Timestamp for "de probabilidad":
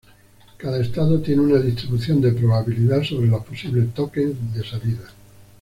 2.21-3.03